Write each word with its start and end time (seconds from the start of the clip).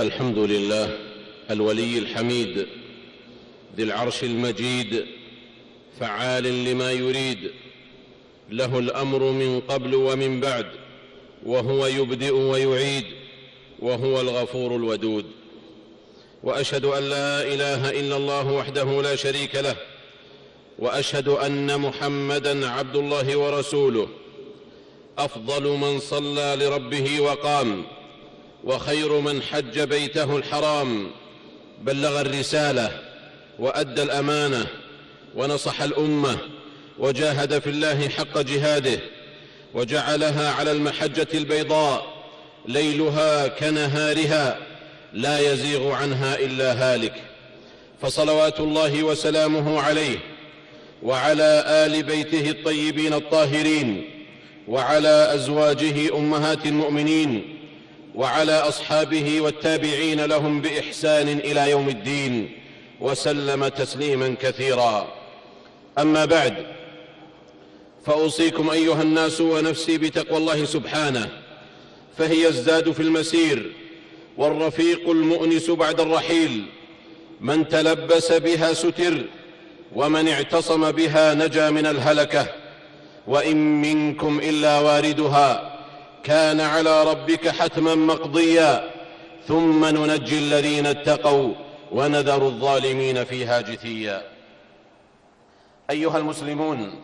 الحمد 0.00 0.38
لله 0.38 0.98
الولي 1.50 1.98
الحميد 1.98 2.66
ذي 3.76 3.82
العرش 3.82 4.24
المجيد 4.24 5.06
فعال 6.00 6.64
لما 6.64 6.92
يريد 6.92 7.50
له 8.50 8.78
الأمر 8.78 9.18
من 9.18 9.60
قبل 9.60 9.94
ومن 9.94 10.40
بعد 10.40 10.66
وهو 11.46 11.86
يبدئ 11.86 12.30
ويعيد 12.34 13.04
وهو 13.78 14.20
الغفور 14.20 14.76
الودود 14.76 15.24
وأشهد 16.42 16.84
أن 16.84 17.02
لا 17.02 17.42
إله 17.42 17.90
إلا 17.90 18.16
الله 18.16 18.52
وحده 18.52 19.02
لا 19.02 19.16
شريك 19.16 19.54
له 19.54 19.76
وأشهد 20.78 21.28
أن 21.28 21.80
محمدا 21.80 22.68
عبد 22.68 22.96
الله 22.96 23.36
ورسوله 23.36 24.08
أفضل 25.18 25.62
من 25.68 25.98
صلى 26.00 26.56
لربه 26.60 27.20
وقام 27.20 27.84
وخير 28.64 29.20
من 29.20 29.42
حج 29.42 29.80
بيته 29.80 30.36
الحرام 30.36 31.10
بلغ 31.82 32.20
الرسالة 32.20 32.90
وأدى 33.58 34.02
الأمانة 34.02 34.66
ونصح 35.34 35.82
الأمة 35.82 36.38
وجاهد 36.98 37.58
في 37.58 37.70
الله 37.70 38.08
حق 38.08 38.38
جهاده 38.38 38.98
وجعلها 39.74 40.52
على 40.52 40.72
المحجة 40.72 41.28
البيضاء 41.34 42.14
ليلها 42.68 43.48
كنهارها 43.48 44.58
لا 45.12 45.52
يزيغ 45.52 45.92
عنها 45.92 46.38
إلا 46.38 46.72
هالك. 46.72 47.14
فصلوات 48.02 48.60
الله 48.60 49.02
وسلامه 49.02 49.80
عليه 49.80 50.18
وعلى 51.02 51.64
آل 51.66 52.02
بيته 52.02 52.50
الطيبين 52.50 53.14
الطاهرين 53.14 54.10
وعلى 54.68 55.34
أزواجه 55.34 56.16
أمهات 56.16 56.66
المؤمنين 56.66 57.53
وعلى 58.14 58.52
أصحابه 58.52 59.40
والتابعين 59.40 60.24
لهم 60.24 60.60
بإحسان 60.60 61.28
إلى 61.28 61.70
يوم 61.70 61.88
الدين 61.88 62.50
وسلم 63.00 63.68
تسليما 63.68 64.34
كثيرا. 64.40 65.08
أما 65.98 66.24
بعد 66.24 66.54
فأوصيكم 68.06 68.70
أيها 68.70 69.02
الناس 69.02 69.40
ونفسي 69.40 69.98
بتقوى 69.98 70.38
الله 70.38 70.64
سبحانه 70.64 71.28
فهي 72.18 72.48
الزاد 72.48 72.92
في 72.92 73.00
المسير 73.00 73.72
والرفيق 74.36 75.10
المؤنس 75.10 75.70
بعد 75.70 76.00
الرحيل 76.00 76.64
من 77.40 77.68
تلبس 77.68 78.32
بها 78.32 78.72
ستر 78.72 79.24
ومن 79.94 80.28
اعتصم 80.28 80.92
بها 80.92 81.34
نجا 81.34 81.70
من 81.70 81.86
الهلكة 81.86 82.46
وإن 83.26 83.80
منكم 83.80 84.40
إلا 84.42 84.80
واردها. 84.80 85.73
كان 86.24 86.60
على 86.60 87.04
ربك 87.04 87.48
حتما 87.48 87.94
مقضيا. 87.94 88.90
ثم 89.48 89.84
ننجي 89.84 90.38
الذين 90.38 90.86
اتقوا 90.86 91.54
ونذر 91.92 92.46
الظالمين 92.46 93.24
فيها 93.24 93.60
جثيا. 93.60 94.22
أيها 95.90 96.18
المسلمون 96.18 97.02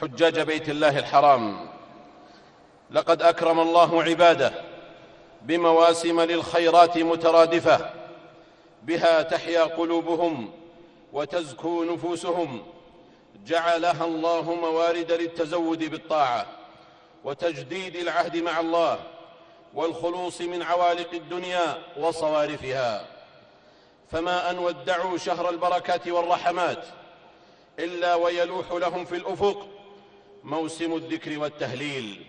حجاج 0.00 0.40
بيت 0.40 0.68
الله 0.68 0.98
الحرام 0.98 1.68
لقد 2.90 3.22
أكرم 3.22 3.60
الله 3.60 4.02
عباده 4.02 4.52
بمواسم 5.42 6.20
للخيرات 6.20 6.98
مترادفة 6.98 7.90
بها 8.82 9.22
تحيا 9.22 9.62
قلوبهم 9.62 10.50
وتزكو 11.12 11.84
نفوسهم 11.84 12.62
جعلها 13.46 14.04
الله 14.04 14.54
موارد 14.54 15.12
للتزود 15.12 15.90
بالطاعة. 15.90 16.46
وتجديد 17.26 17.96
العهد 17.96 18.36
مع 18.36 18.60
الله 18.60 18.98
والخلوص 19.74 20.40
من 20.40 20.62
عوالق 20.62 21.12
الدنيا 21.12 21.78
وصوارفها. 21.96 23.06
فما 24.12 24.50
أن 24.50 24.58
ودعوا 24.58 25.18
شهر 25.18 25.50
البركات 25.50 26.08
والرحمات 26.08 26.84
إلا 27.78 28.14
ويلوح 28.14 28.72
لهم 28.72 29.04
في 29.04 29.16
الأفق 29.16 29.68
موسم 30.44 30.94
الذكر 30.94 31.38
والتهليل 31.38 32.26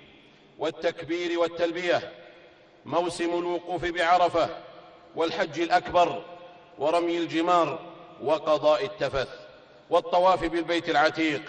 والتكبير 0.60 1.40
والتلبية 1.40 2.12
موسم 2.86 3.40
الوقوف 3.40 3.86
بعرفة 3.86 4.50
والحج 5.16 5.60
الأكبر 5.60 6.24
ورمي 6.80 7.18
الجمار 7.18 7.80
وقضاء 8.24 8.86
التفث 8.86 9.30
والطواف 9.90 10.44
بالبيت 10.44 10.90
العتيق 10.90 11.42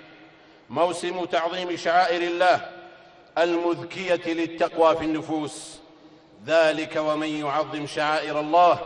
موسم 0.68 1.24
تعظيم 1.24 1.76
شعائر 1.76 2.22
الله 2.22 2.77
المذكية 3.38 4.32
للتقوى 4.32 4.96
في 4.96 5.04
النفوس. 5.04 5.78
ذلك 6.46 6.96
ومن 6.96 7.28
يعظم 7.28 7.86
شعائر 7.86 8.40
الله 8.40 8.80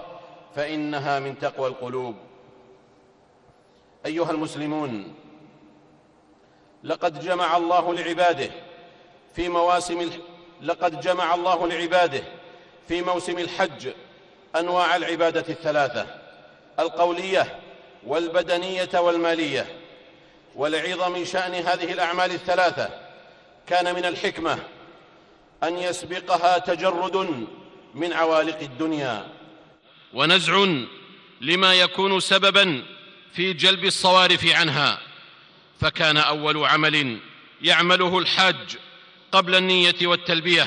فإنها 0.56 1.18
من 1.18 1.38
تقوى 1.38 1.68
القلوب. 1.68 2.14
أيها 4.06 4.30
المسلمون 4.30 5.14
لقد 6.84 7.24
جمع 7.24 7.56
الله 7.56 7.94
لعباده 7.94 8.50
في 9.36 9.48
مواسم 9.48 10.10
لقد 10.62 11.00
جمع 11.00 11.34
الله 11.34 11.66
لعباده 11.66 12.22
في 12.88 13.02
موسم 13.02 13.38
الحج 13.38 13.88
أنواع 14.56 14.96
العبادة 14.96 15.44
الثلاثة 15.48 16.06
القولية 16.78 17.58
والبدنية 18.06 18.91
والمالية. 18.94 19.66
ولعظم 20.56 21.24
شأن 21.24 21.54
هذه 21.54 21.92
الأعمال 21.92 22.30
الثلاثة 22.30 23.01
كان 23.68 23.94
من 23.94 24.04
الحكمة 24.04 24.58
أن 25.62 25.78
يسبقها 25.78 26.58
تجرد 26.58 27.46
من 27.94 28.12
عوالق 28.12 28.60
الدنيا. 28.60 29.26
ونزع 30.14 30.66
لما 31.40 31.74
يكون 31.74 32.20
سببا 32.20 32.82
في 33.34 33.52
جلب 33.52 33.84
الصوارف 33.84 34.46
عنها. 34.46 34.98
فكان 35.80 36.16
أول 36.16 36.64
عمل 36.64 37.18
يعمله 37.62 38.18
الحاج 38.18 38.76
قبل 39.32 39.54
النية 39.54 39.94
والتلبية 40.02 40.66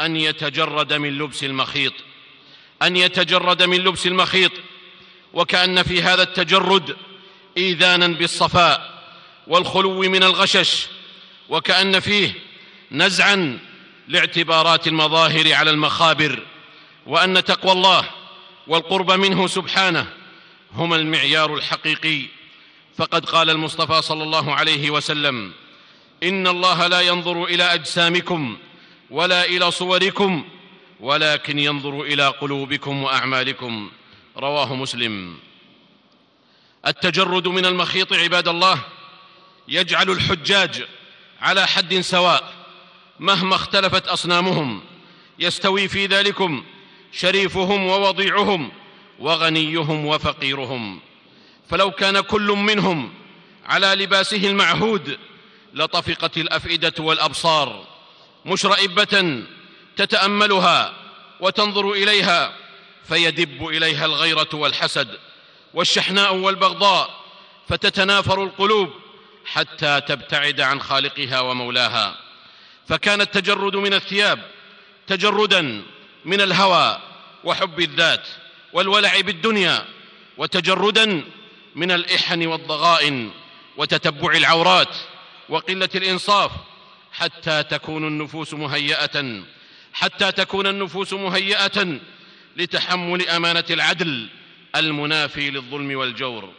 أن 0.00 0.16
يتجرد 0.16 0.92
من 0.92 1.18
لبس 1.18 1.44
المخيط. 1.44 1.92
أن 2.82 2.96
يتجرد 2.96 3.62
من 3.62 3.76
لبس 3.76 4.06
المخيط. 4.06 4.52
وكأن 5.34 5.82
في 5.82 6.02
هذا 6.02 6.22
التجرد 6.22 6.96
ايذانا 7.56 8.06
بالصفاء 8.06 9.02
والخلو 9.46 10.00
من 10.00 10.22
الغشش. 10.22 10.88
وكأن 11.48 12.00
فيه 12.00 12.34
نزعا 12.92 13.58
لاعتبارات 14.08 14.86
المظاهر 14.86 15.52
على 15.52 15.70
المخابر 15.70 16.42
وأن 17.06 17.44
تقوى 17.44 17.72
الله 17.72 18.04
والقرب 18.66 19.12
منه 19.12 19.46
سبحانه 19.46 20.06
هما 20.72 20.96
المعيار 20.96 21.54
الحقيقي. 21.54 22.22
فقد 22.96 23.24
قال 23.24 23.50
المصطفى 23.50 24.02
صلى 24.02 24.22
الله 24.22 24.54
عليه 24.54 24.90
وسلم 24.90 25.52
إن 26.22 26.46
الله 26.46 26.86
لا 26.86 27.00
ينظر 27.00 27.44
إلى 27.44 27.74
أجسامكم 27.74 28.58
ولا 29.10 29.44
إلى 29.44 29.70
صوركم 29.70 30.44
ولكن 31.00 31.58
ينظر 31.58 32.00
إلى 32.00 32.28
قلوبكم 32.28 33.02
وأعمالكم. 33.02 33.90
رواه 34.36 34.74
مسلم. 34.74 35.36
التجرد 36.86 37.48
من 37.48 37.66
المخيط 37.66 38.12
عباد 38.12 38.48
الله 38.48 38.78
يجعل 39.68 40.10
الحجاج 40.10 40.84
على 41.40 41.66
حد 41.66 42.00
سواء 42.00 42.52
مهما 43.20 43.54
اختلفت 43.54 44.08
أصنامهم 44.08 44.82
يستوي 45.38 45.88
في 45.88 46.06
ذلكم 46.06 46.64
شريفهم 47.12 47.86
ووضيعهم 47.86 48.72
وغنيهم 49.18 50.06
وفقيرهم. 50.06 51.00
فلو 51.70 51.90
كان 51.90 52.20
كل 52.20 52.46
منهم 52.46 53.12
على 53.66 53.86
لباسه 53.94 54.36
المعهود 54.36 55.18
لطفقت 55.74 56.36
الأفئدة 56.36 56.94
والأبصار 56.98 57.86
مشرئبة 58.46 59.44
تتأملها 59.96 60.92
وتنظر 61.40 61.92
إليها 61.92 62.52
فيدب 63.08 63.68
إليها 63.68 64.04
الغيرة 64.04 64.48
والحسد 64.52 65.08
والشحناء 65.74 66.34
والبغضاء 66.34 67.10
فتتنافر 67.68 68.42
القلوب 68.42 68.90
حتى 69.46 70.00
تبتعد 70.00 70.60
عن 70.60 70.80
خالقها 70.80 71.40
ومولاها. 71.40 72.16
فكان 72.88 73.20
التجرد 73.20 73.76
من 73.76 73.94
الثياب 73.94 74.38
تجردا 75.06 75.82
من 76.24 76.40
الهوى 76.40 76.98
وحب 77.44 77.80
الذات 77.80 78.28
والولع 78.72 79.20
بالدنيا 79.20 79.84
وتجردا 80.36 81.24
من 81.74 81.90
الإحن 81.90 82.46
والضغائن 82.46 83.30
وتتبع 83.76 84.32
العورات 84.32 84.96
وقلة 85.48 85.88
الإنصاف 85.94 86.50
حتى 87.12 87.62
تكون 87.62 88.06
النفوس 88.06 88.54
مهيئة 88.54 89.42
حتى 89.92 90.32
تكون 90.32 90.66
النفوس 90.66 91.12
مهيئة 91.12 91.98
لتحمل 92.56 93.28
أمانة 93.28 93.64
العدل 93.70 94.28
المنافي 94.76 95.50
للظلم 95.50 95.98
والجور. 95.98 96.52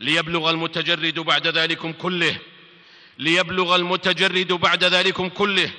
ليبلغ 0.00 0.50
المتجرد 0.50 1.18
بعد 1.18 1.46
ذلكم 1.46 1.92
كله 1.92 2.36
ليبلغ 3.18 3.76
المتجرد 3.76 4.52
بعد 4.52 4.84
ذلكم 4.84 5.28
كله 5.28 5.70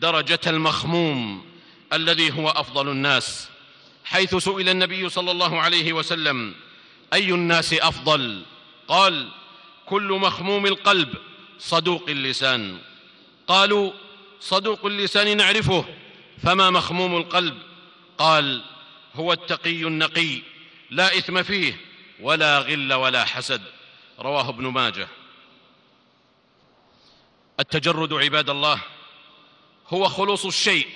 درجة 0.00 0.40
المخموم 0.46 1.44
الذي 1.92 2.32
هو 2.32 2.48
أفضل 2.48 2.88
الناس. 2.88 3.48
حيث 4.04 4.34
سئل 4.34 4.68
النبي 4.68 5.08
صلى 5.08 5.30
الله 5.30 5.60
عليه 5.60 5.92
وسلم 5.92 6.54
أي 7.12 7.28
الناس 7.28 7.72
أفضل؟ 7.72 8.42
قال 8.88 9.28
كل 9.86 10.02
مخموم 10.02 10.66
القلب 10.66 11.14
صدوق 11.58 12.04
اللسان. 12.08 12.78
قالوا 13.46 13.92
صدوق 14.40 14.86
اللسان 14.86 15.36
نعرفه 15.36 15.84
فما 16.42 16.70
مخموم 16.70 17.16
القلب؟ 17.16 17.58
قال 18.18 18.64
هو 19.14 19.32
التقي 19.32 19.82
النقي 19.82 20.42
لا 20.90 21.18
إثم 21.18 21.42
فيه. 21.42 21.76
ولا 22.20 22.58
غل 22.58 22.92
ولا 22.92 23.24
حسد. 23.24 23.62
رواه 24.18 24.48
ابن 24.48 24.66
ماجه. 24.66 25.08
التجرد 27.60 28.12
عباد 28.12 28.50
الله 28.50 28.80
هو 29.88 30.08
خلوص 30.08 30.44
الشيء 30.44 30.88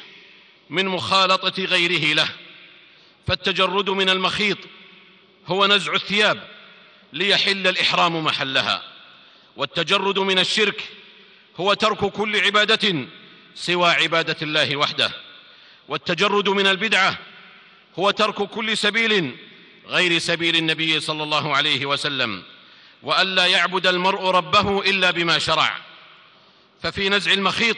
من 0.71 0.87
مخالطة 0.87 1.65
غيره 1.65 2.15
له. 2.15 2.29
فالتجرد 3.27 3.91
من 3.91 4.09
المخيط 4.09 4.59
هو 5.47 5.67
نزع 5.67 5.95
الثياب 5.95 6.49
ليحل 7.13 7.67
الإحرام 7.67 8.25
محلها. 8.25 8.83
والتجرد 9.57 10.19
من 10.19 10.39
الشرك 10.39 10.89
هو 11.57 11.75
ترك 11.75 12.05
كل 12.13 12.41
عبادة 12.41 13.07
سوى 13.55 13.91
عبادة 13.91 14.37
الله 14.43 14.77
وحده. 14.77 15.13
والتجرد 15.89 16.49
من 16.49 16.67
البدعة 16.67 17.19
هو 17.99 18.11
ترك 18.11 18.35
كل 18.35 18.77
سبيل 18.77 19.37
غير 19.89 20.19
سبيل 20.19 20.57
النبي 20.57 21.01
صلى 21.01 21.23
الله 21.23 21.57
عليه 21.57 21.87
وسلم 21.87 22.43
والا 23.03 23.47
يعبد 23.47 23.87
المرء 23.87 24.25
ربه 24.25 24.81
إلا 24.81 25.11
بما 25.11 25.39
شرع. 25.39 25.77
ففي 26.83 27.09
نزع 27.09 27.33
المخيط 27.33 27.77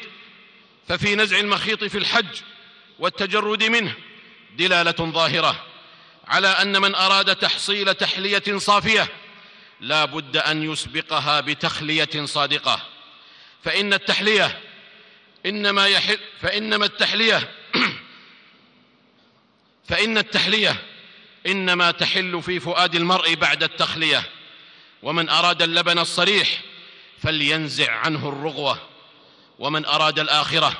ففي 0.89 1.15
نزع 1.15 1.39
المخيط 1.39 1.85
في 1.85 1.99
الحج 1.99 2.41
والتجرد 2.99 3.63
منه 3.63 3.95
دلالة 4.59 5.13
ظاهرة 5.13 5.65
على 6.27 6.49
أن 6.49 6.81
من 6.81 6.95
أراد 6.95 7.37
تحصيل 7.37 7.95
تحلية 7.95 8.43
صافية 8.57 9.09
لا 9.81 10.05
بد 10.05 10.37
أن 10.37 10.73
يسبقها 10.73 11.41
بتخلية 11.41 12.25
صادقة. 12.25 12.83
فإن 13.65 13.93
التحلية 13.93 14.61
إنما 15.47 15.87
يحل 15.87 16.19
فإنما 16.43 16.87
التحلية 16.87 17.51
فإن 19.89 20.19
التحلية 20.19 20.90
إنما 21.47 21.91
تحل 21.91 22.43
في 22.43 22.61
فؤاد 22.61 22.95
المرء 22.95 23.35
بعد 23.35 23.63
التخلية. 23.63 24.23
ومن 25.03 25.29
أراد 25.29 25.63
اللبن 25.63 25.99
الصريح 25.99 26.61
فلينزع 27.23 27.93
عنه 27.93 28.29
الرغوة. 28.29 28.79
ومن 29.59 29.85
أراد 29.85 30.19
الآخرة 30.19 30.73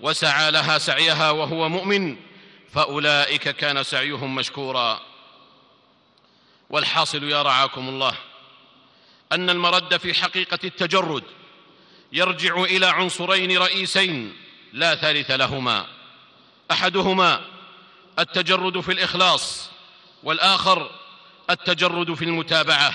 وسعى 0.00 0.50
لها 0.50 0.78
سعيها 0.78 1.30
وهو 1.30 1.68
مؤمن 1.68 2.16
فأولئك 2.72 3.48
كان 3.48 3.82
سعيهم 3.82 4.34
مشكورا. 4.34 5.00
والحاصل 6.70 7.24
يا 7.24 7.42
رعاكم 7.42 7.88
الله 7.88 8.14
أن 9.32 9.50
المرد 9.50 9.96
في 9.96 10.14
حقيقة 10.14 10.58
التجرد 10.64 11.24
يرجع 12.12 12.62
إلى 12.62 12.86
عنصرين 12.86 13.58
رئيسين 13.58 14.36
لا 14.72 14.94
ثالث 14.94 15.30
لهما. 15.30 15.86
أحدهما 16.70 17.44
التجرد 18.18 18.80
في 18.80 18.92
الإخلاص 18.92 19.63
والآخر 20.24 20.90
التجرد 21.50 22.14
في 22.14 22.24
المتابعة 22.24 22.94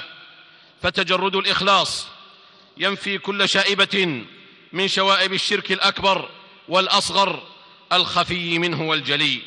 فتجرد 0.81 1.36
الإخلاص 1.36 2.08
ينفي 2.78 3.18
كل 3.18 3.50
شائبة 3.50 4.24
من 4.74 4.88
شوائب 4.88 5.34
الشرك 5.34 5.72
الأكبر 5.72 6.30
والأصغر 6.68 7.44
الخفي 7.94 8.60
منه 8.60 8.90
والجلي. 8.90 9.40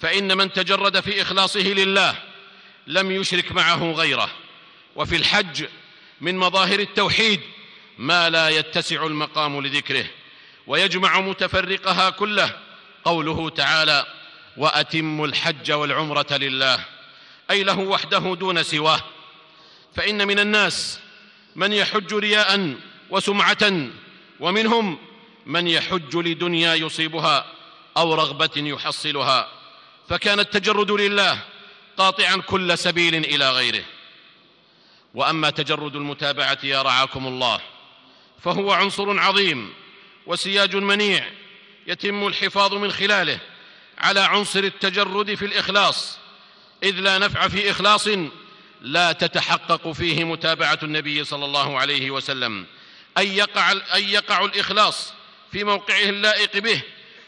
فإن 0.00 0.36
من 0.36 0.52
تجرد 0.52 1.00
في 1.00 1.22
إخلاصه 1.22 1.60
لله 1.60 2.14
لم 2.86 3.10
يشرك 3.10 3.52
معه 3.52 3.92
غيره. 3.92 4.30
وفي 4.96 5.16
الحج 5.16 5.64
من 6.20 6.36
مظاهر 6.36 6.80
التوحيد 6.80 7.40
ما 7.98 8.30
لا 8.30 8.48
يتسع 8.48 9.06
المقام 9.06 9.60
لذكره 9.66 10.06
ويجمع 10.66 11.20
متفرقها 11.20 12.10
كله 12.10 12.56
قوله 13.04 13.50
تعالى 13.50 14.06
وأتموا 14.56 15.26
الحج 15.26 15.72
والعمرة 15.72 16.26
لله 16.30 16.84
أي 17.50 17.62
له 17.62 17.78
وحده 17.78 18.34
دون 18.34 18.62
سواه. 18.62 19.00
فإن 19.94 20.26
من 20.26 20.38
الناس 20.38 21.00
من 21.56 21.72
يحج 21.72 22.14
رياء 22.14 22.74
وسمعه 23.10 23.90
ومنهم 24.40 24.98
من 25.46 25.66
يحج 25.66 26.16
لدنيا 26.16 26.74
يصيبها 26.74 27.46
أو 27.96 28.14
رغبة 28.14 28.50
يحصلها. 28.56 29.48
فكان 30.08 30.40
التجرد 30.40 30.90
لله 30.90 31.38
قاطعا 31.96 32.36
كل 32.36 32.78
سبيل 32.78 33.14
إلى 33.14 33.50
غيره. 33.50 33.84
وأما 35.14 35.50
تجرد 35.50 35.96
المتابعة 35.96 36.58
يا 36.64 36.82
رعاكم 36.82 37.26
الله 37.26 37.60
فهو 38.44 38.72
عنصر 38.72 39.18
عظيم 39.18 39.72
وسياج 40.26 40.76
منيع 40.76 41.30
يتم 41.86 42.26
الحفاظ 42.26 42.74
من 42.74 42.92
خلاله. 42.92 43.38
على 44.00 44.20
عنصر 44.20 44.60
التجرد 44.60 45.34
في 45.34 45.44
الإخلاص. 45.44 46.18
إذ 46.82 47.00
لا 47.00 47.18
نفع 47.18 47.48
في 47.48 47.70
إخلاص 47.70 48.08
لا 48.80 49.12
تتحقق 49.12 49.92
فيه 49.92 50.24
متابعة 50.24 50.78
النبي 50.82 51.24
صلى 51.24 51.44
الله 51.44 51.78
عليه 51.78 52.10
وسلم. 52.10 52.66
أن 53.18 53.26
يقع, 53.26 53.72
أن 53.72 54.08
يقع 54.08 54.44
الإخلاص 54.44 55.12
في 55.52 55.64
موقعه 55.64 56.02
اللائق 56.02 56.58
به 56.58 56.82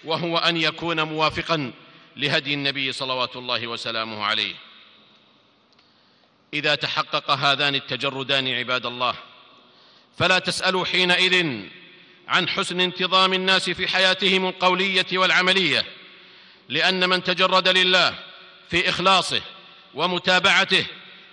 وهو 0.04 0.38
أن 0.38 0.56
يكون 0.56 1.02
موافقا 1.02 1.72
لهدي 2.16 2.54
النبي 2.54 2.92
صلوات 2.92 3.36
الله 3.36 3.66
وسلامه 3.66 4.24
عليه. 4.24 4.54
إذا 6.54 6.74
تحقق 6.74 7.30
هذان 7.30 7.74
التجردان 7.74 8.48
عباد 8.48 8.86
الله 8.86 9.14
فلا 10.18 10.38
تسألوا 10.38 10.84
حينئذ 10.84 11.62
عن 12.28 12.48
حسن 12.48 12.80
انتظام 12.80 13.32
الناس 13.32 13.70
في 13.70 13.88
حياتهم 13.88 14.48
القولية 14.48 15.06
والعملية. 15.12 16.01
لأن 16.72 17.08
من 17.08 17.22
تجرد 17.22 17.68
لله 17.68 18.14
في 18.70 18.88
إخلاصه 18.88 19.42
ومتابعته 19.94 20.86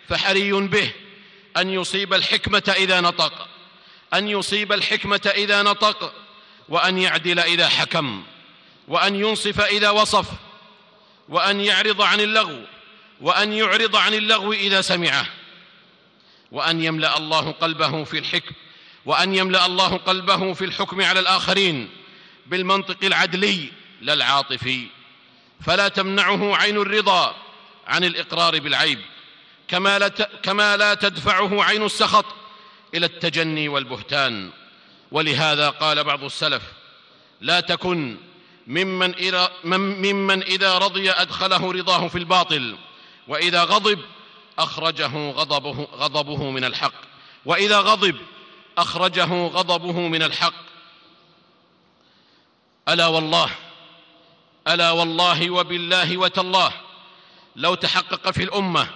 فحري 0.09 0.51
به 0.51 0.91
أن 1.57 1.69
يصيب 1.69 2.13
الحكمة 2.13 2.75
إذا 2.77 3.01
نطق 3.01 3.47
أن 4.13 4.27
يصيب 4.27 4.73
الحكمة 4.73 5.31
إذا 5.35 5.63
نطق 5.63 6.13
وأن 6.69 6.97
يعدل 6.97 7.39
إذا 7.39 7.67
حكم 7.67 8.23
وأن 8.87 9.15
ينصف 9.15 9.61
إذا 9.61 9.89
وصف 9.89 10.27
وأن 11.29 11.61
يعرض 11.61 12.01
عن 12.01 12.19
اللغو 12.19 12.61
وأن 13.21 13.53
يعرض 13.53 13.95
عن 13.95 14.13
اللغو 14.13 14.53
إذا 14.53 14.81
سمعه 14.81 15.25
وأن 16.51 16.81
يملأ 16.83 17.17
الله 17.17 17.51
قلبه 17.51 18.03
في 18.03 18.19
الحكم 18.19 18.55
وأن 19.05 19.35
يملأ 19.35 19.65
الله 19.65 19.97
قلبه 19.97 20.53
في 20.53 20.65
الحكم 20.65 21.01
على 21.01 21.19
الآخرين 21.19 21.89
بالمنطق 22.45 22.97
العدلي 23.03 23.71
لا 24.01 24.13
العاطفي. 24.13 24.98
فلا 25.61 25.87
تمنعه 25.87 26.55
عين 26.55 26.77
الرضا 26.77 27.35
عن 27.87 28.03
الإقرار 28.03 28.59
بالعيب 28.59 28.99
كما 29.67 29.99
لا, 29.99 30.07
كما 30.43 30.77
لا 30.77 30.93
تدفعه 30.93 31.63
عين 31.63 31.85
السخط 31.85 32.25
إلى 32.95 33.05
التجني 33.05 33.67
والبهتان. 33.67 34.51
ولهذا 35.11 35.69
قال 35.69 36.03
بعض 36.03 36.23
السلف 36.23 36.63
لا 37.41 37.59
تكن 37.59 38.17
ممن 38.67 39.15
إذا, 39.15 39.51
ممن 39.63 40.43
إذا 40.43 40.77
رضي 40.77 41.11
أدخله 41.11 41.71
رضاه 41.71 42.07
في 42.07 42.17
الباطل 42.17 42.77
وإذا 43.27 43.63
غضب 43.63 43.99
أخرجه 44.59 45.31
غضبه, 45.31 45.87
غضبه 45.93 46.49
من 46.49 46.63
الحق. 46.63 46.93
وإذا 47.45 47.79
غضب 47.79 48.15
أخرجه 48.77 49.47
غضبه 49.47 49.99
من 49.99 50.23
الحق. 50.23 50.53
ألا 52.89 53.07
والله 53.07 53.49
ألا 54.69 54.91
والله 54.91 55.49
وبالله 55.49 56.17
وتالله. 56.17 56.71
لو 57.55 57.75
تحقق 57.75 58.31
في 58.31 58.43
الأمة 58.43 58.87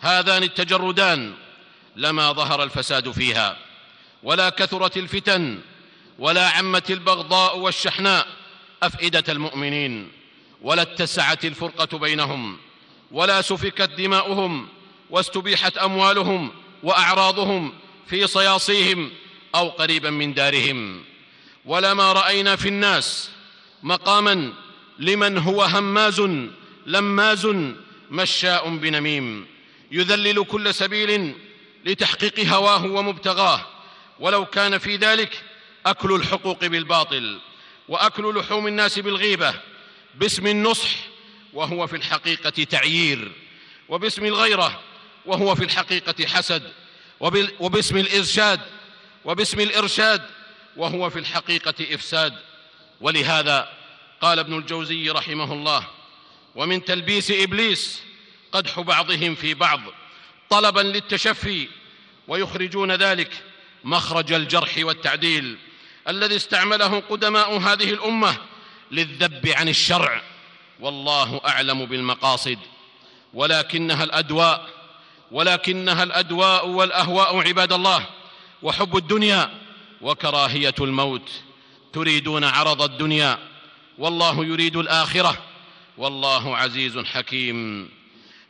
هذان 0.00 0.42
التجردان 0.42 1.34
لما 1.96 2.32
ظهر 2.32 2.62
الفساد 2.62 3.10
فيها. 3.10 3.56
ولا 4.22 4.48
كثرت 4.48 4.96
الفتن 4.96 5.58
ولا 6.18 6.48
عمت 6.48 6.90
البغضاء 6.90 7.58
والشحناء 7.58 8.26
أفئدة 8.82 9.24
المؤمنين. 9.28 10.12
ولا 10.62 10.82
اتسعت 10.82 11.44
الفرقة 11.44 11.98
بينهم. 11.98 12.58
ولا 13.10 13.42
سفكت 13.42 13.90
دماؤهم 13.90 14.68
واستبيحت 15.10 15.76
أموالهم 15.76 16.50
وأعراضهم 16.82 17.72
في 18.06 18.26
صياصيهم 18.26 19.10
أو 19.54 19.68
قريبا 19.68 20.10
من 20.10 20.34
دارهم. 20.34 21.04
ولما 21.64 22.12
رأينا 22.12 22.56
في 22.56 22.68
الناس 22.68 23.30
مقاما 23.82 24.52
لمن 24.98 25.38
هو 25.38 25.62
هماز 25.62 26.22
لماز 26.86 27.48
مشاء 28.10 28.76
بنميم. 28.76 29.46
يذلل 29.90 30.44
كل 30.44 30.74
سبيل 30.74 31.34
لتحقيق 31.84 32.40
هواه 32.40 32.84
ومبتغاه. 32.86 33.66
ولو 34.20 34.46
كان 34.46 34.78
في 34.78 34.96
ذلك 34.96 35.42
أكل 35.86 36.12
الحقوق 36.12 36.64
بالباطل 36.64 37.38
وأكل 37.88 38.38
لحوم 38.38 38.66
الناس 38.66 38.98
بالغيبة 38.98 39.54
باسم 40.14 40.46
النصح 40.46 40.90
وهو 41.52 41.86
في 41.86 41.96
الحقيقة 41.96 42.64
تعيير 42.64 43.32
وباسم 43.88 44.24
الغيرة 44.24 44.80
وهو 45.26 45.54
في 45.54 45.64
الحقيقة 45.64 46.26
حسد 46.26 46.72
وباسم 47.60 47.96
الإرشاد 47.96 48.60
وباسم 49.24 49.60
الإرشاد 49.60 50.22
وهو 50.76 51.10
في 51.10 51.18
الحقيقة 51.18 51.94
إفساد. 51.94 52.34
ولهذا 53.00 53.75
قال 54.20 54.38
ابن 54.38 54.58
الجوزي 54.58 55.10
رحمه 55.10 55.52
الله 55.52 55.86
ومن 56.54 56.84
تلبيس 56.84 57.30
إبليس 57.30 58.02
قدح 58.52 58.80
بعضهم 58.80 59.34
في 59.34 59.54
بعض 59.54 59.80
طلبا 60.50 60.80
للتشفي 60.80 61.68
ويخرجون 62.28 62.92
ذلك 62.92 63.44
مخرج 63.84 64.32
الجرح 64.32 64.74
والتعديل 64.78 65.56
الذي 66.08 66.36
استعمله 66.36 67.00
قدماء 67.00 67.58
هذه 67.58 67.90
الأمة 67.90 68.36
للذب 68.90 69.48
عن 69.48 69.68
الشرع. 69.68 70.22
والله 70.80 71.40
أعلم 71.46 71.86
بالمقاصد. 71.86 72.58
ولكنها 73.34 74.04
الأدواء 74.04 74.68
ولكنها 75.30 76.02
الأدواء 76.02 76.68
والأهواء 76.68 77.48
عباد 77.48 77.72
الله 77.72 78.06
وحب 78.62 78.96
الدنيا 78.96 79.50
وكراهية 80.00 80.74
الموت 80.80 81.30
تريدون 81.92 82.44
عرض 82.44 82.82
الدنيا 82.82 83.38
والله 83.98 84.44
يريد 84.44 84.76
الآخرة. 84.76 85.38
والله 85.98 86.56
عزيز 86.56 86.98
حكيم. 86.98 87.88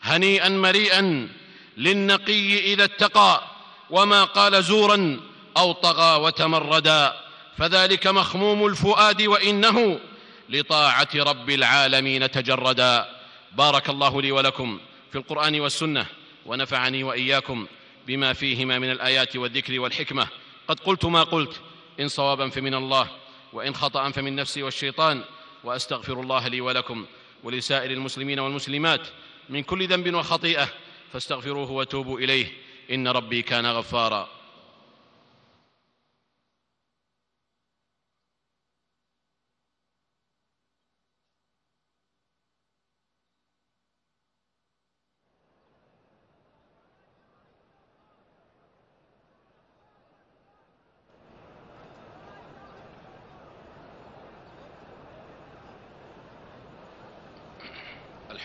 هنيئا 0.03 0.49
مريئا 0.49 1.29
للنقي 1.77 2.73
إذا 2.73 2.85
اتقى 2.85 3.43
وما 3.91 4.25
قال 4.25 4.65
زورا 4.65 5.21
أو 5.57 5.73
طغى 5.73 6.21
وتمردا. 6.21 7.15
فذلك 7.59 8.07
مخموم 8.07 8.67
الفؤاد 8.67 9.23
وإنه 9.23 10.01
لطاعة 10.49 11.09
رب 11.15 11.51
العالمين 11.51 12.31
تجردا. 12.31 13.09
بارك 13.53 13.91
الله 13.91 14.23
لي 14.23 14.33
ولكم 14.33 14.81
في 15.13 15.19
القرآن 15.19 15.61
والسنة 15.61 16.07
ونفعني 16.47 17.05
وإياكم 17.05 17.67
بما 18.07 18.33
فيهما 18.33 18.79
من 18.79 18.91
الآيات 18.91 19.37
والذكر 19.37 19.81
والحكمة. 19.81 20.29
قد 20.69 20.81
قلت 20.81 21.05
ما 21.05 21.23
قلت 21.23 21.61
إن 22.01 22.09
صوابا 22.09 22.49
فمن 22.49 22.75
الله 22.75 23.09
وإن 23.53 23.75
خطا 23.75 24.11
فمن 24.11 24.37
نفسي 24.37 24.63
والشيطان. 24.63 25.25
وأستغفر 25.67 26.21
الله 26.21 26.49
لي 26.49 26.61
ولكم 26.61 27.07
ولسائر 27.45 27.91
المسلمين 27.91 28.41
والمسلمات 28.41 29.01
من 29.49 29.63
كل 29.63 29.89
ذنب 29.89 30.15
وخطيئة 30.15 30.69
فاستغفروه 31.13 31.71
وتوبوا 31.71 32.19
إليه. 32.19 32.47
إن 32.91 33.09
ربي 33.09 33.43
كان 33.43 33.67
غفارا. 33.67 34.36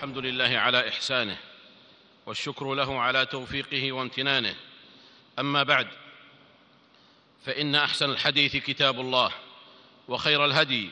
الحمد 0.01 0.17
لله 0.17 0.58
على 0.58 0.89
إحسانه 0.89 1.38
والشكر 2.25 2.74
له 2.74 3.00
على 3.00 3.25
توفيقه 3.25 3.91
وامتنانه. 3.91 4.55
أما 5.39 5.63
بعد 5.63 5.88
فإن 7.46 7.75
أحسن 7.75 8.10
الحديث 8.10 8.55
كتاب 8.55 9.00
الله 9.00 9.31
وخير 10.08 10.46
الهدي 10.46 10.89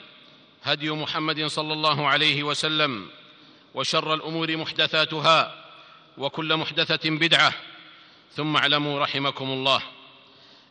هدي 0.63 0.92
محمد 0.92 1.46
صلى 1.46 1.74
الله 1.74 2.08
عليه 2.08 2.44
وسلم 2.44 3.10
وشر 3.74 4.13
الأمور 4.13 4.58
محدثاتها 4.58 5.66
وكل 6.18 6.58
محدثة 6.58 7.10
بدعة. 7.10 7.54
ثم 8.36 8.56
اعلموا 8.56 9.00
رحمكم 9.00 9.50
الله 9.50 9.82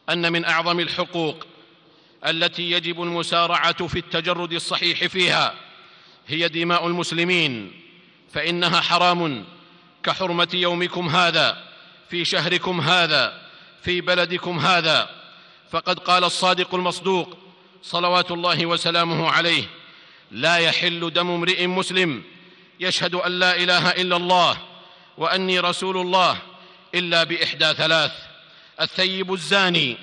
أن 0.09 0.33
من 0.33 0.45
أعظم 0.45 0.81
الحقوق 0.81 1.47
التي 2.27 2.71
يجب 2.71 3.03
المسارعة 3.03 3.87
في 3.87 3.99
التجرد 3.99 4.53
الصحيح 4.53 5.07
فيها 5.07 5.55
هي 6.29 6.49
دماء 6.49 6.87
المسلمين. 6.87 7.88
فإنها 8.33 8.81
حرام 8.81 9.45
كحرمة 10.03 10.49
يومكم 10.55 11.09
هذا 11.09 11.65
في 12.11 12.25
شهركم 12.25 12.81
هذا 12.81 13.43
في 13.83 14.01
بلدكم 14.01 14.59
هذا. 14.59 15.11
فقد 15.71 15.99
قال 15.99 16.25
الصادق 16.25 16.75
المصدوق 16.75 17.37
صلوات 17.83 18.31
الله 18.31 18.67
وسلامه 18.67 19.31
عليه 19.31 19.65
لا 20.31 20.57
يحل 20.57 21.13
دم 21.13 21.31
امرئ 21.31 21.67
مسلم 21.67 22.23
يشهد 22.81 23.15
أن 23.15 23.33
لا 23.33 23.57
إله 23.57 23.91
إلا 23.91 24.17
الله 24.17 24.59
وأني 25.19 25.61
رسول 25.61 25.97
الله 25.97 26.39
إلا 26.95 27.25
بإحدى 27.25 27.75
ثلاث 27.75 28.13
الثيب 28.81 29.33
الزاني 29.33 29.97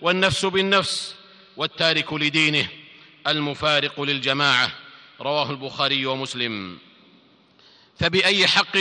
والنفس 0.00 0.44
بالنفس 0.44 1.14
والتارك 1.56 2.12
لدينه 2.12 2.68
المفارق 3.26 4.00
للجماعة. 4.00 4.70
رواه 5.20 5.50
البخاري 5.50 6.06
ومسلم. 6.06 6.78
فبأي 8.02 8.46
حق 8.46 8.78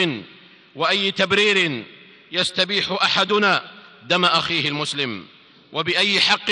وأي 0.75 1.11
تبرير 1.11 1.83
يستبيح 2.31 2.91
أحدنا 2.91 3.71
دم 4.03 4.25
أخيه 4.25 4.69
المسلم؟ 4.69 5.25
وبأي 5.73 6.19
حق 6.19 6.51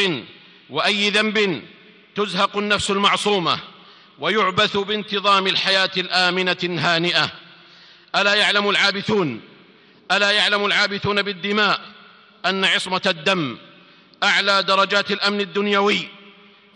وأي 0.69 1.09
ذنب 1.09 1.63
تزهق 2.15 2.57
النفس 2.57 2.91
المعصومة 2.91 3.59
ويعبث 4.19 4.77
بانتظام 4.77 5.47
الحياة 5.47 5.91
الآمنة 5.97 6.57
الهانئة؟ 6.63 7.31
ألا 8.15 8.33
يعلم 8.33 8.69
العابثون؟ 8.69 9.41
ألا 10.11 10.31
يعلم 10.31 10.65
العابثون 10.65 11.21
بالدماء 11.21 11.81
أن 12.45 12.65
عصمة 12.65 13.01
الدم 13.05 13.57
أعلى 14.23 14.63
درجات 14.63 15.11
الأمن 15.11 15.41
الدنيوي؟ 15.41 16.07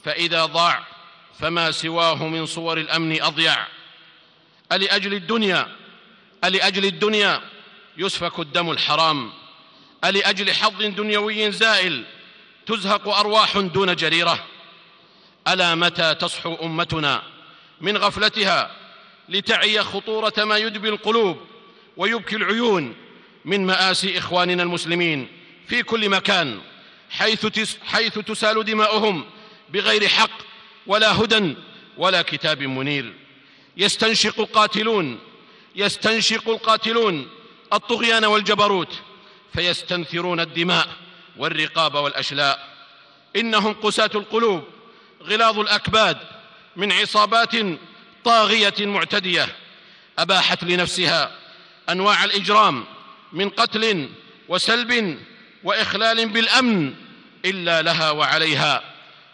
فإذا 0.04 0.46
ضاع 0.46 0.88
فما 1.40 1.72
سواه 1.72 2.28
من 2.28 2.46
صور 2.46 2.78
الأمن 2.78 3.22
أضيع. 3.22 3.68
ألأجل 4.72 5.14
الدنيا 5.14 5.83
ألأجل 6.44 6.86
الدنيا 6.86 7.42
يسفك 7.98 8.40
الدم 8.40 8.72
الحرام. 8.72 9.32
ألأجل 10.06 10.54
حظ 10.54 10.84
دنيوي 10.84 11.52
زائل 11.52 12.04
تزهق 12.66 13.08
أرواح 13.08 13.58
دون 13.58 13.96
جريرة. 13.96 14.46
ألا 15.48 15.76
متى 15.76 16.16
تصحو 16.16 16.56
أمتنا 16.64 17.24
من 17.82 17.98
غفلتها 17.98 18.76
لتعي 19.30 19.84
خطورة 19.84 20.34
ما 20.38 20.58
يدبي 20.58 20.90
القلوب 20.90 21.38
ويبكي 21.98 22.36
العيون 22.36 22.96
من 23.46 23.66
مآسي 23.66 24.18
إخواننا 24.18 24.64
المسلمين 24.64 25.28
في 25.68 25.84
كل 25.84 26.10
مكان 26.10 26.60
حيث, 27.10 27.78
حيث 27.86 28.20
تسال 28.20 28.66
دماؤهم 28.66 29.26
بغير 29.70 30.08
حق 30.08 30.38
ولا 30.88 31.22
هدى 31.22 31.56
ولا 31.98 32.22
كتاب 32.22 32.64
منير. 32.64 33.14
يستنشق 33.78 34.40
القاتلون 34.40 35.20
يستنشق 35.76 36.50
القاتلون 36.50 37.30
الطغيان 37.74 38.26
والجبروت 38.26 38.94
فيستنثرون 39.54 40.40
الدماء 40.40 40.88
والرقاب 41.38 41.96
والأشلاء. 41.96 42.68
إنهم 43.36 43.74
قساة 43.74 44.10
القلوب 44.16 44.64
غلاظ 45.24 45.60
الأكباد 45.60 46.18
من 46.76 46.92
عصابات 46.92 47.52
طاغية 48.24 48.74
معتدية. 48.80 49.56
أباحت 50.20 50.64
لنفسها 50.64 51.32
أنواع 51.90 52.24
الإجرام 52.24 52.86
من 53.32 53.50
قتل 53.50 54.10
وسلب 54.50 55.20
وإخلال 55.64 56.30
بالأمن 56.30 56.94
إلا 57.46 57.82
لها 57.82 58.12
وعليها. 58.12 58.84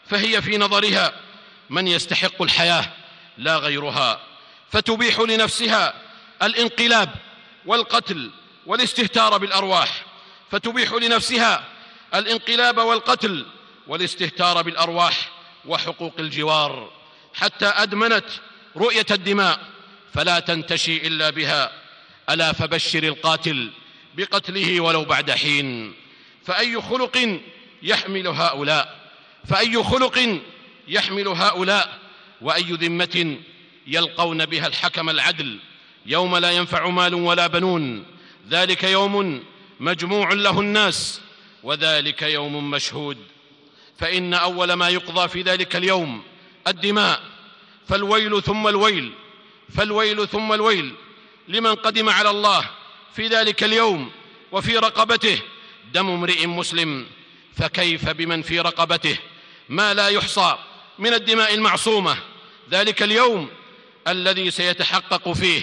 فهي 0.09 0.41
في 0.41 0.57
نظرها 0.57 1.13
من 1.69 1.87
يستحق 1.87 2.41
الحياة 2.41 2.85
لا 3.37 3.57
غيرها. 3.57 4.21
فتبيح 4.71 5.19
لنفسها 5.19 6.08
الانقلاب 6.43 7.09
والقتل 7.65 8.31
والاستهتار 8.65 9.37
بالأرواح 9.37 10.05
فتبيح 10.51 10.93
لنفسها 10.93 11.63
الانقلاب 12.15 12.77
والقتل 12.77 13.45
والاستهتار 13.87 14.61
بالأرواح 14.61 15.29
وحقوق 15.65 16.13
الجوار. 16.19 16.91
حتى 17.33 17.65
أدمنت 17.65 18.25
رؤية 18.77 19.05
الدماء 19.11 19.59
فلا 20.13 20.39
تنتشي 20.39 21.07
إلا 21.07 21.29
بها. 21.29 21.71
ألا 22.29 22.53
فبشر 22.53 23.03
القاتل 23.03 23.71
بقتله 24.15 24.81
ولو 24.81 25.05
بعد 25.05 25.31
حين. 25.31 25.93
فأي 26.45 26.81
خلق 26.81 27.39
يحمل 27.83 28.27
هؤلاء؟ 28.27 28.99
فأي 29.47 29.83
خلق 29.83 30.39
يحمل 30.87 31.27
هؤلاء؟ 31.27 31.99
وأي 32.41 32.63
ذمة 32.63 33.37
يلقون 33.87 34.45
بها 34.45 34.67
الحكم 34.67 35.09
العدل؟ 35.09 35.59
يوم 36.05 36.37
لا 36.37 36.51
ينفع 36.51 36.89
مال 36.89 37.13
ولا 37.13 37.47
بنون 37.47 38.05
ذلك 38.49 38.83
يوم 38.83 39.43
مجموع 39.79 40.33
له 40.33 40.59
الناس 40.59 41.21
وذلك 41.63 42.21
يوم 42.21 42.71
مشهود. 42.71 43.17
فإن 43.99 44.33
أول 44.33 44.73
ما 44.73 44.89
يقضى 44.89 45.27
في 45.27 45.41
ذلك 45.41 45.75
اليوم 45.75 46.23
الدماء 46.67 47.21
فالويل 47.87 48.43
ثم 48.43 48.67
الويل 48.67 49.11
فالويل 49.77 50.27
ثم 50.27 50.53
الويل 50.53 50.93
لمن 51.47 51.75
قدم 51.75 52.09
على 52.09 52.29
الله 52.29 52.69
في 53.15 53.27
ذلك 53.27 53.63
اليوم 53.63 54.11
وفي 54.51 54.77
رقبته 54.77 55.39
دم 55.93 56.09
امرئ 56.09 56.45
مسلم 56.45 57.05
فكيف 57.57 58.09
بمن 58.09 58.41
في 58.41 58.59
رقبته؟ 58.59 59.17
ما 59.69 59.93
لا 59.93 60.07
يحصى 60.07 60.57
من 60.99 61.13
الدماء 61.13 61.53
المعصومة. 61.53 62.17
ذلك 62.71 63.03
اليوم 63.03 63.49
الذي 64.07 64.51
سيتحقق 64.51 65.31
فيه 65.31 65.61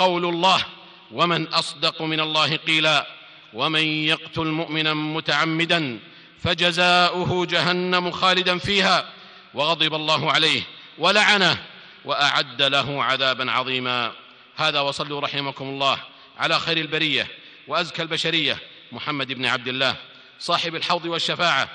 قول 0.00 0.24
الله 0.24 0.64
ومن 1.12 1.46
أصدق 1.46 2.02
من 2.02 2.20
الله 2.20 2.56
قيلا 2.56 3.06
ومن 3.54 3.82
يقتل 3.84 4.44
مؤمنا 4.44 4.94
متعمدا 4.94 5.98
فجزاؤه 6.42 7.46
جهنم 7.46 8.10
خالدا 8.10 8.58
فيها 8.58 9.12
وغضب 9.54 9.94
الله 9.94 10.32
عليه 10.32 10.62
ولعنه 10.98 11.62
وأعد 12.04 12.62
له 12.62 13.04
عذابا 13.04 13.50
عظيما 13.50 14.12
هذا 14.56 14.80
وصلوا 14.80 15.20
رحمكم 15.20 15.64
الله 15.64 15.98
على 16.38 16.58
خير 16.58 16.76
البرية 16.76 17.28
وأزكى 17.68 18.02
البشرية 18.02 18.58
محمد 18.92 19.32
بن 19.32 19.46
عبد 19.46 19.68
الله 19.68 19.96
صاحب 20.38 20.74
الحوض 20.74 21.04
والشفاعة 21.04 21.68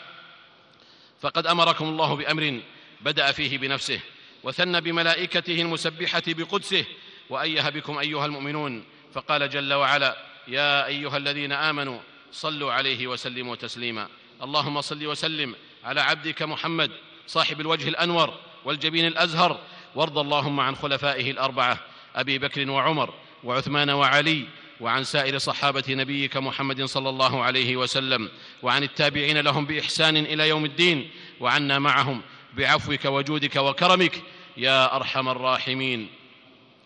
فقد 1.22 1.48
أمركم 1.48 1.86
الله 1.86 2.16
بأمر 2.16 2.60
بدأ 3.02 3.32
فيه 3.32 3.58
بنفسه 3.58 4.00
وثنى 4.44 4.82
بملائكته 4.82 5.62
المسبحة 5.62 6.24
بقدسه 6.28 6.86
وايه 7.30 7.70
بكم 7.70 7.98
أيها 7.98 8.26
المؤمنون 8.26 8.84
فقال 9.14 9.50
جل 9.50 9.74
وعلا 9.74 10.18
يا 10.48 10.86
أيها 10.86 11.18
الذين 11.18 11.52
آمنوا 11.52 12.00
صلوا 12.32 12.74
عليه 12.74 13.08
وسلموا 13.08 13.56
تسليما. 13.56 14.08
اللهم 14.44 14.82
صل 14.82 15.06
وسلم 15.06 15.56
على 15.84 16.02
عبدك 16.02 16.42
محمد 16.42 16.92
صاحب 17.28 17.62
الوجه 17.62 17.90
الأنور 17.90 18.34
والجبين 18.66 19.08
الأزهر. 19.08 19.60
وارض 19.96 20.18
اللهم 20.18 20.60
عن 20.60 20.76
خلفائه 20.76 21.32
الأربعة 21.32 21.80
أبي 22.16 22.38
بكر 22.38 22.70
وعمر 22.70 23.14
وعثمان 23.44 23.90
وعلي 23.90 24.46
وعن 24.82 25.04
سائر 25.04 25.38
صحابة 25.38 25.84
نبيك 25.90 26.38
محمد 26.38 26.84
صلى 26.84 27.10
الله 27.10 27.44
عليه 27.44 27.76
وسلم. 27.76 28.30
وعن 28.62 28.84
التابعين 28.84 29.38
لهم 29.38 29.66
بإحسان 29.66 30.18
إلى 30.18 30.50
يوم 30.50 30.66
الدين. 30.66 31.10
وعنا 31.40 31.80
معهم 31.80 32.22
بعفوك 32.54 33.06
وجودك 33.06 33.56
وكرمك. 33.56 34.22
يا 34.58 34.96
أرحم 34.96 35.30
الراحمين. 35.30 36.10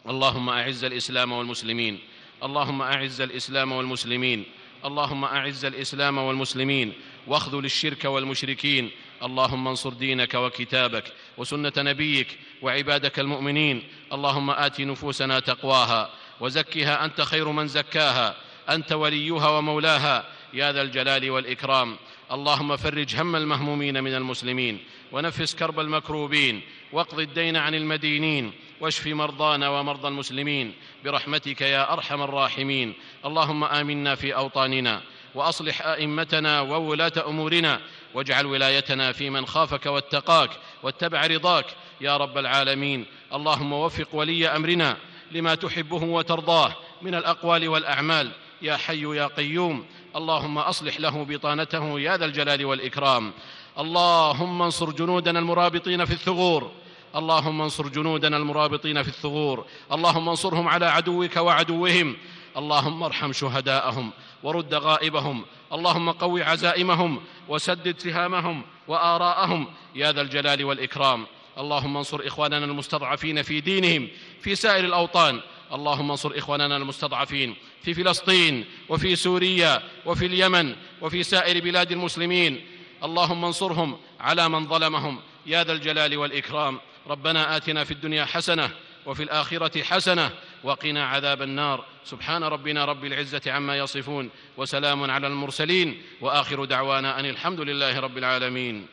اللهم 0.07 0.49
أعز 0.49 0.83
الإسلام 0.83 1.31
والمسلمين. 1.31 1.99
اللهم 2.43 2.81
أعز 2.81 3.21
الإسلام 3.21 3.71
والمسلمين. 3.71 4.43
اللهم 4.85 5.25
أعز 5.25 5.65
الإسلام 5.65 6.17
والمسلمين. 6.17 6.93
واخذل 7.27 7.65
الشرك 7.65 8.05
والمشركين. 8.05 8.89
اللهم 9.23 9.67
انصر 9.67 9.93
دينك 9.93 10.33
وكتابك 10.33 11.03
وسنة 11.37 11.73
نبيك 11.77 12.37
وعبادك 12.61 13.19
المؤمنين. 13.19 13.83
اللهم 14.13 14.49
آت 14.49 14.81
نفوسنا 14.81 15.39
تقواها 15.39 16.09
وزكها 16.39 17.05
أنت 17.05 17.21
خير 17.21 17.49
من 17.49 17.67
زكاها. 17.67 18.35
أنت 18.69 18.91
وليها 18.91 19.49
ومولاها. 19.49 20.25
يا 20.53 20.71
ذا 20.71 20.81
الجلال 20.81 21.31
والإكرام. 21.31 21.97
اللهم 22.31 22.77
فرج 22.77 23.15
هم 23.15 23.35
المهمومين 23.35 24.03
من 24.03 24.15
المسلمين 24.15 24.79
ونفس 25.11 25.55
كرب 25.55 25.79
المكروبين 25.79 26.61
واقض 26.91 27.19
الدين 27.19 27.57
عن 27.57 27.75
المدينين 27.75 28.51
واشف 28.81 29.07
مرضانا 29.07 29.69
ومرضى 29.69 30.07
المسلمين 30.07 30.73
برحمتك 31.05 31.61
يا 31.61 31.93
أرحم 31.93 32.21
الراحمين. 32.21 32.93
اللهم 33.25 33.63
آمنا 33.63 34.15
في 34.15 34.35
أوطاننا 34.35 35.01
وأصلح 35.35 35.81
أئمتنا 35.81 36.61
وولاة 36.61 37.11
أمورنا 37.27 37.81
واجعل 38.13 38.45
ولايتنا 38.45 39.11
في 39.11 39.29
من 39.29 39.45
خافك 39.45 39.85
واتقاك 39.85 40.49
واتبع 40.83 41.25
رضاك 41.25 41.65
يا 42.01 42.17
رب 42.17 42.37
العالمين. 42.37 43.05
اللهم 43.33 43.73
وفق 43.73 44.15
ولي 44.15 44.47
أمرنا 44.47 44.97
لما 45.31 45.55
تحبه 45.55 46.03
وترضاه 46.03 46.75
من 47.01 47.15
الأقوال 47.15 47.67
والأعمال. 47.67 48.31
يا 48.61 48.77
حي 48.77 49.01
يا 49.01 49.27
قيوم 49.27 49.85
اللهم 50.15 50.57
أصلح 50.57 50.99
له 50.99 51.23
بطانته 51.23 51.99
يا 51.99 52.17
ذا 52.17 52.25
الجلال 52.25 52.65
والإكرام. 52.65 53.31
اللهم 53.79 54.61
انصر 54.61 54.91
جنودنا 54.91 55.39
المرابطين 55.39 56.05
في 56.05 56.11
الثغور. 56.11 56.71
اللهم 57.15 57.61
انصر 57.61 57.87
جنودنا 57.87 58.37
المرابطين 58.37 59.03
في 59.03 59.09
الثغور. 59.09 59.65
اللهم 59.91 60.29
انصرهم 60.29 60.67
على 60.67 60.85
عدوك 60.85 61.37
وعدوهم. 61.37 62.17
اللهم 62.57 63.03
ارحم 63.03 63.31
شهداءهم 63.31 64.11
ورد 64.43 64.73
غائبهم. 64.73 65.45
اللهم 65.73 66.11
قو 66.11 66.37
عزائمهم 66.37 67.21
وسدد 67.47 67.99
سهامهم 67.99 68.61
وآراءهم 68.87 69.67
يا 69.95 70.11
ذا 70.11 70.21
الجلال 70.21 70.63
والإكرام. 70.63 71.27
اللهم 71.57 71.97
انصر 71.97 72.27
إخواننا 72.27 72.65
المستضعفين 72.65 73.41
في 73.41 73.61
دينهم 73.61 74.07
في 74.41 74.55
سائر 74.55 74.85
الأوطان. 74.85 75.41
اللهم 75.73 76.11
انصر 76.11 76.31
إخواننا 76.37 76.77
المستضعفين 76.77 77.55
في 77.83 77.93
فلسطين 77.93 78.65
وفي 78.89 79.15
سوريا 79.15 79.83
وفي 80.05 80.25
اليمن 80.25 80.75
وفي 81.01 81.23
سائر 81.23 81.63
بلاد 81.63 81.91
المسلمين. 81.91 82.65
اللهم 83.03 83.45
انصرهم 83.45 83.97
على 84.19 84.49
من 84.49 84.67
ظلمهم. 84.67 85.19
يا 85.45 85.63
ذا 85.63 85.73
الجلال 85.73 86.17
والإكرام. 86.17 86.79
ربنا 87.07 87.57
آتنا 87.57 87.83
في 87.83 87.91
الدنيا 87.91 88.25
حسنة 88.25 88.69
وفي 89.05 89.23
الآخرة 89.23 89.83
حسنة 89.83 90.31
وقنا 90.63 91.05
عذاب 91.05 91.41
النار. 91.41 91.85
سبحان 92.05 92.43
ربنا 92.43 92.85
رب 92.85 93.05
العزة 93.05 93.41
عما 93.47 93.77
يصفون 93.77 94.29
وسلام 94.57 95.11
على 95.11 95.27
المرسلين 95.27 96.01
وآخر 96.21 96.65
دعوانا 96.65 97.19
أن 97.19 97.25
الحمد 97.25 97.61
لله 97.61 97.99
رب 97.99 98.17
العالمين. 98.17 98.87